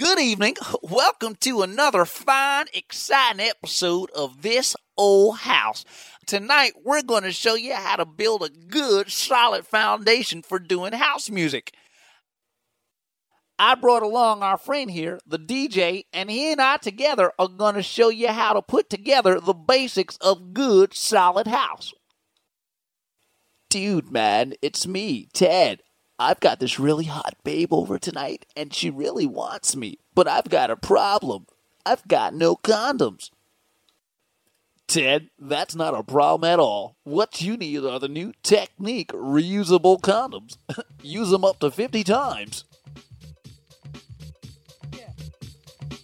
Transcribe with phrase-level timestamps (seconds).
[0.00, 0.56] Good evening.
[0.82, 5.84] Welcome to another fine, exciting episode of This Old House.
[6.24, 10.94] Tonight, we're going to show you how to build a good, solid foundation for doing
[10.94, 11.74] house music.
[13.58, 17.74] I brought along our friend here, the DJ, and he and I together are going
[17.74, 21.92] to show you how to put together the basics of good, solid house.
[23.68, 25.82] Dude, man, it's me, Ted.
[26.20, 30.50] I've got this really hot babe over tonight, and she really wants me, but I've
[30.50, 31.46] got a problem.
[31.86, 33.30] I've got no condoms.
[34.86, 36.94] Ted, that's not a problem at all.
[37.04, 40.58] What you need are the new Technique reusable condoms.
[41.02, 42.64] Use them up to 50 times.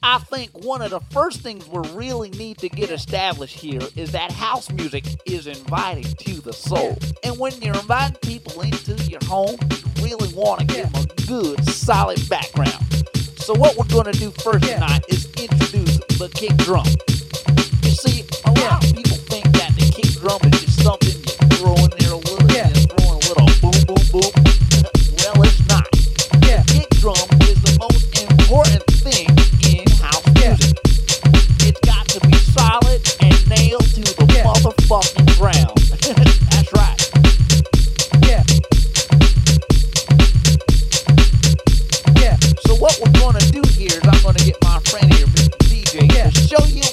[0.03, 4.13] I think one of the first things we really need to get established here is
[4.13, 6.99] that house music is inviting to the soul.
[7.25, 11.27] And when you're inviting people into your home, you really want to give them a
[11.27, 12.85] good, solid background.
[13.37, 16.87] So what we're going to do first tonight is introduce the kick drum.
[17.83, 21.57] You see, a lot of people think that the kick drum is just something you
[21.57, 22.67] throw in there a little, yeah.
[22.67, 24.33] and throw in a little boom, boom, boom.
[25.23, 25.87] well, it's not.
[26.43, 26.63] Yeah.
[26.67, 29.26] Kick drum is the most important thing
[34.89, 34.97] Yeah.
[34.99, 35.77] motherfucking ground.
[36.51, 36.99] That's right.
[38.23, 38.43] Yeah.
[42.21, 42.37] Yeah.
[42.67, 45.57] So what we're to do here is I'm to get my friend here, Mr.
[45.69, 46.31] DJ, Yeah.
[46.31, 46.86] to show you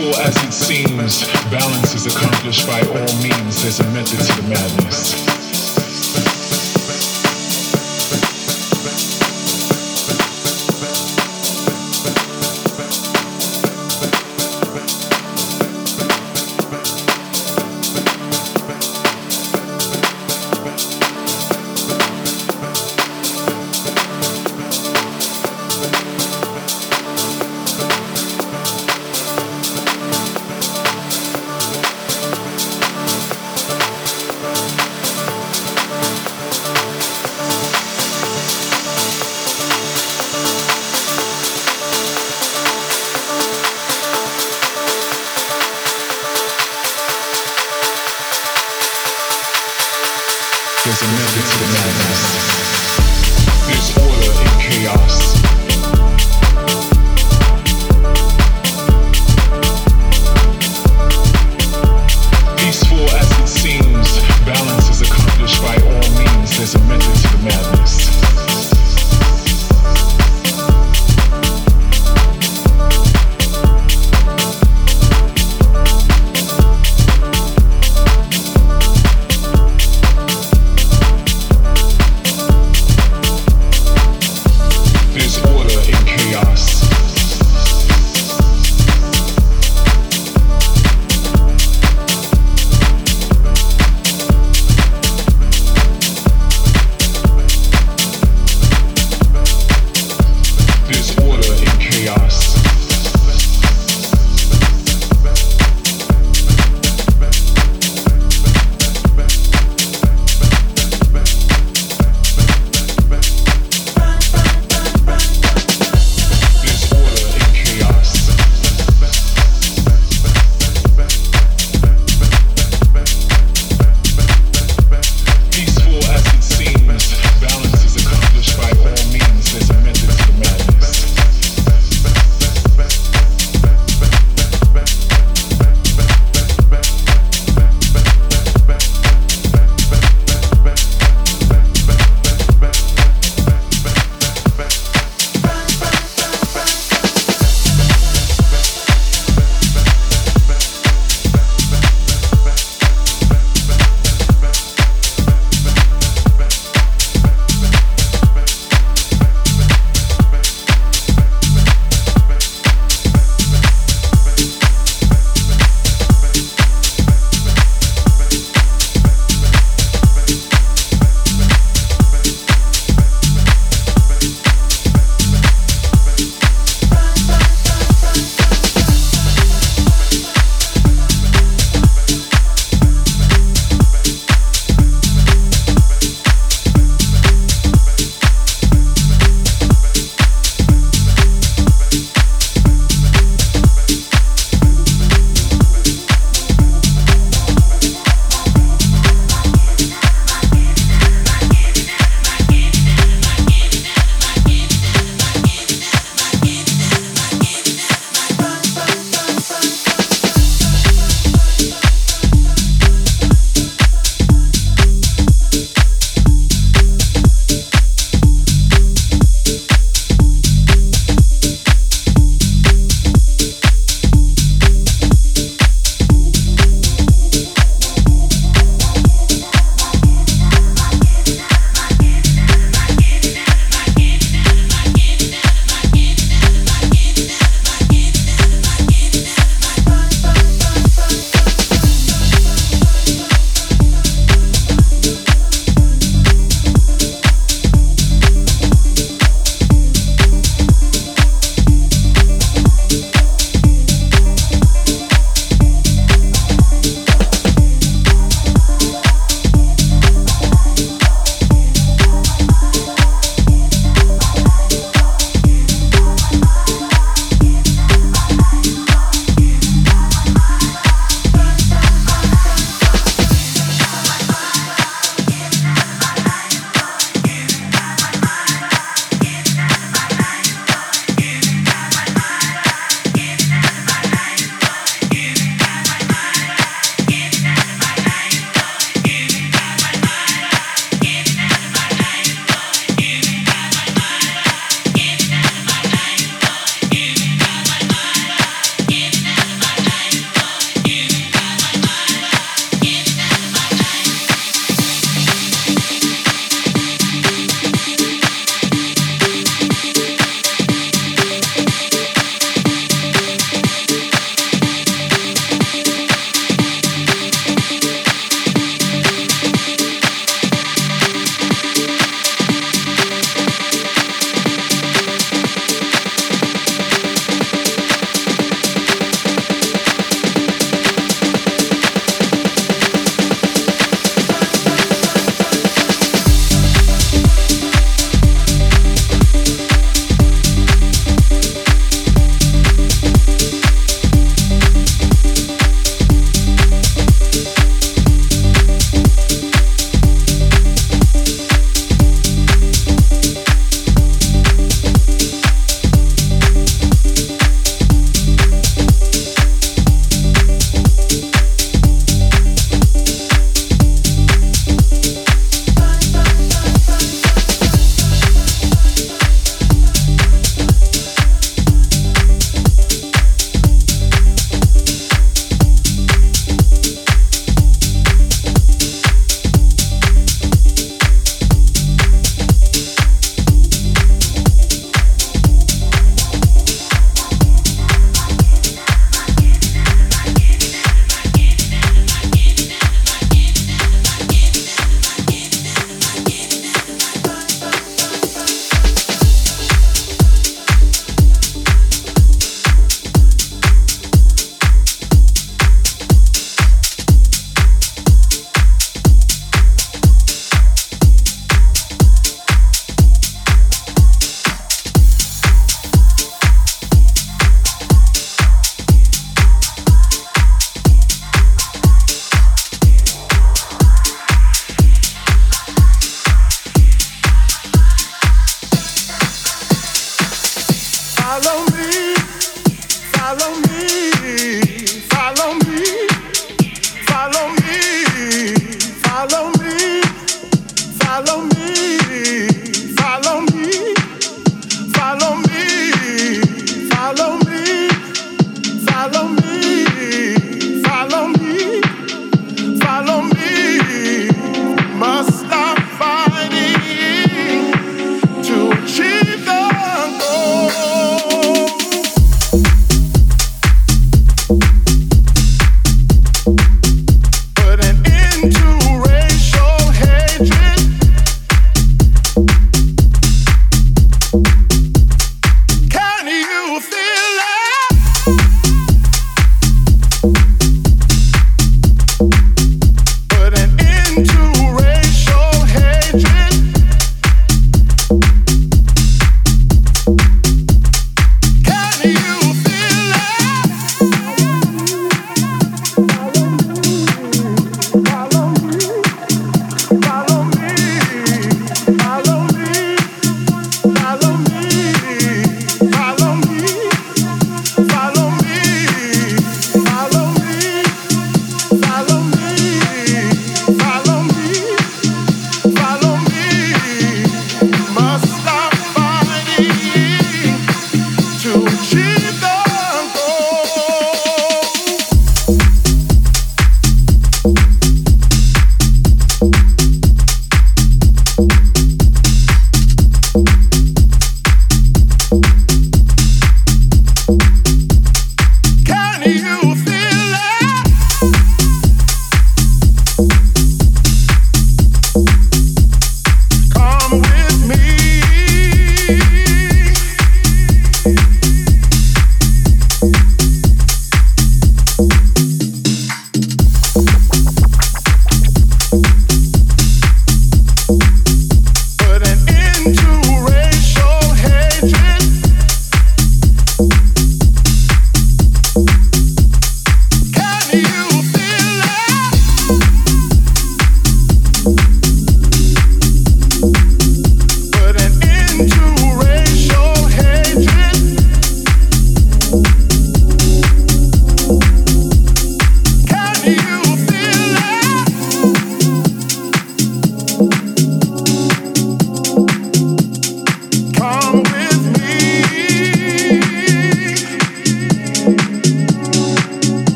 [0.00, 3.62] As it seems, balance is accomplished by all means.
[3.62, 5.29] There's a method to the madness.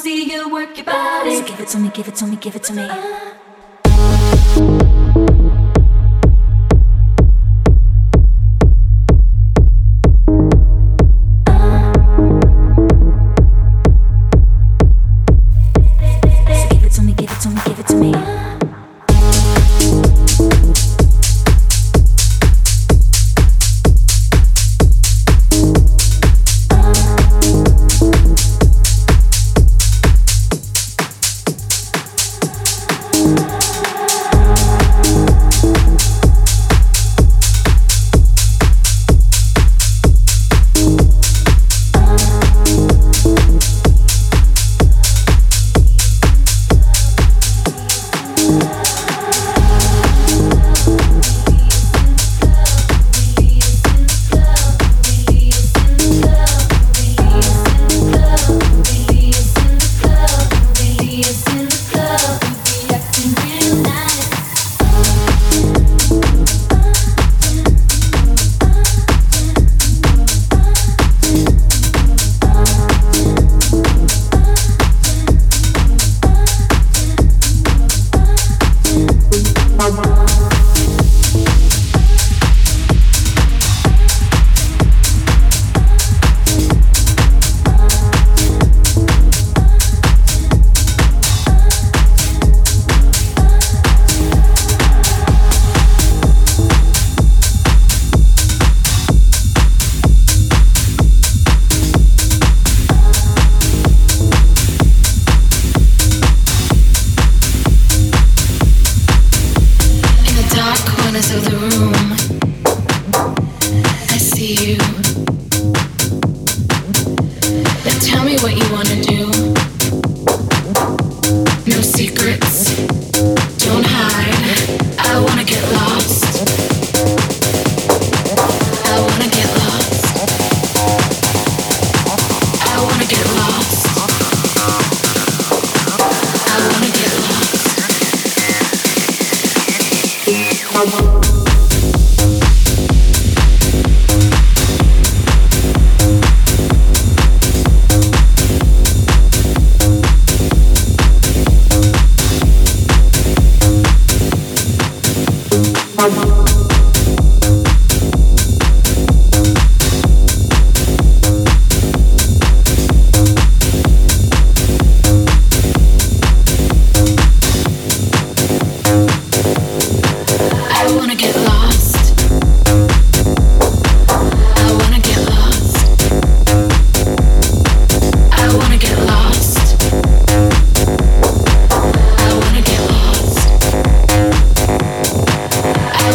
[0.00, 1.36] see you work your body.
[1.36, 3.39] So give it to me, give it to me, give it to me.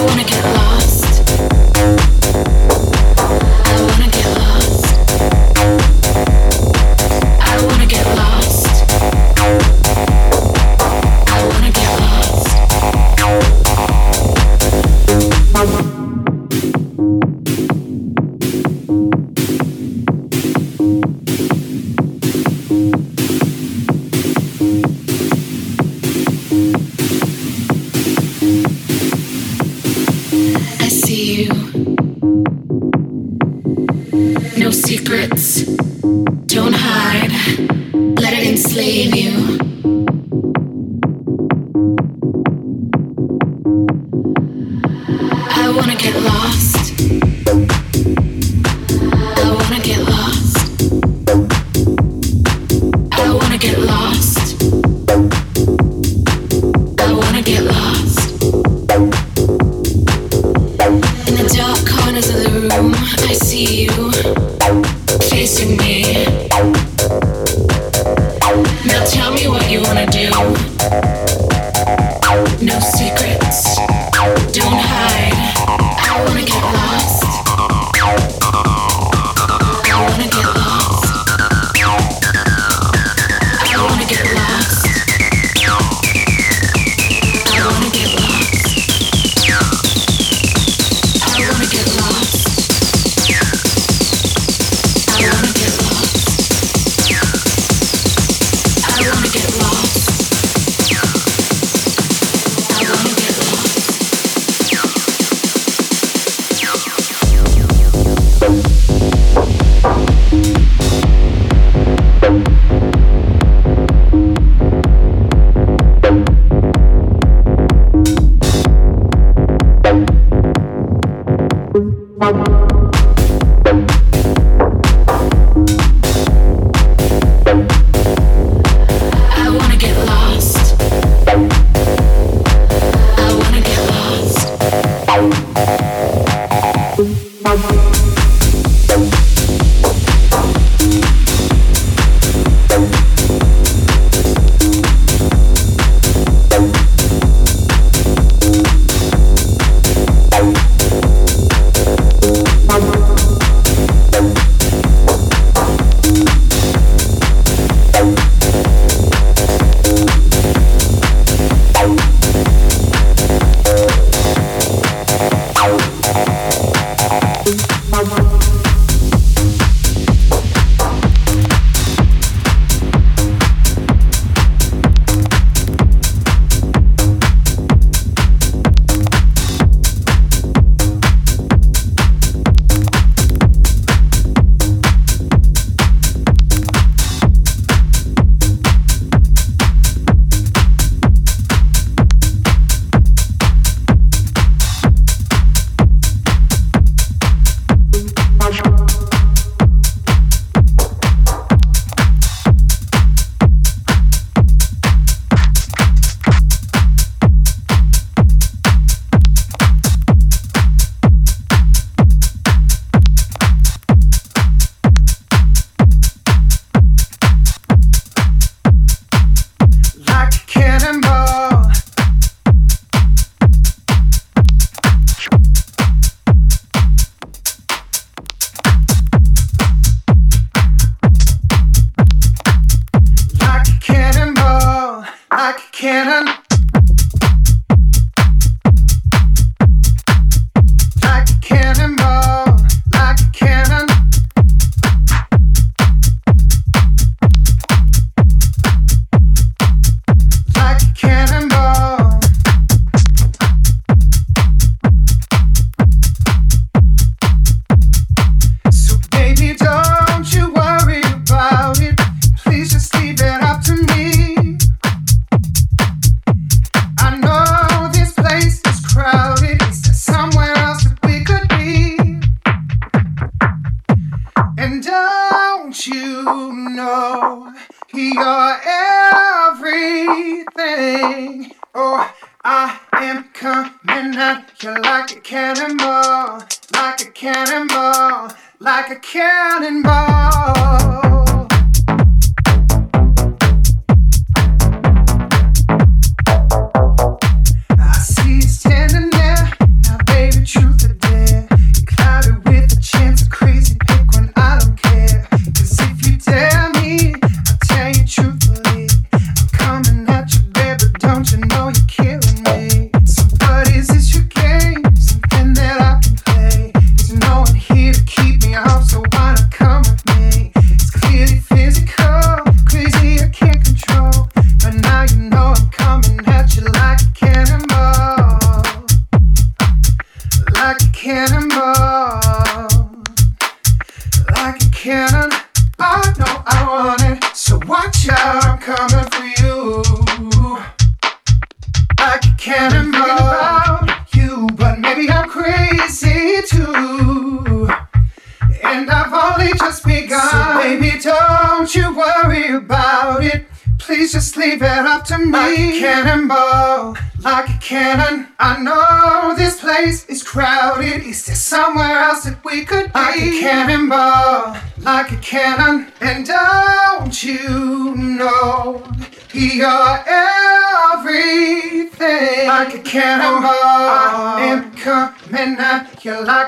[0.03, 0.55] wanna get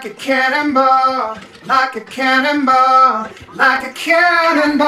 [0.08, 4.88] a cannonball, like a cannonball, like a cannonball.